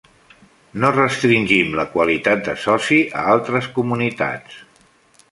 [0.83, 4.57] No restringim la qualitat de soci a altres comunitats.